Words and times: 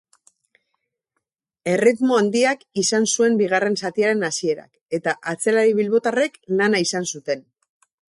Erritmo 1.73 2.17
handiak 2.21 2.65
izan 2.83 3.07
zuen 3.13 3.37
bigarren 3.43 3.79
zatiaren 3.85 4.27
hasierak 4.31 4.99
eta 5.01 5.17
atzelari 5.37 5.81
bilbotarrek 5.83 6.45
lana 6.59 6.85
izan 6.91 7.11
zuten. 7.17 7.51